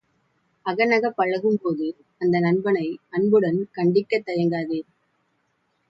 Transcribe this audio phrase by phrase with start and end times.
[0.65, 1.87] அகநகப் பழகும்போது,
[2.21, 4.81] அந்த நண்பனை அன்புடன் கண்டிக்கத் தயங்காதே!